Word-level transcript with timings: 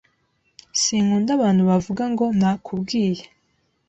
Sinkunda 0.81 1.29
abantu 1.37 1.61
bavuga 1.69 2.03
ngo 2.11 2.25
"Nakubwiye." 2.39 3.23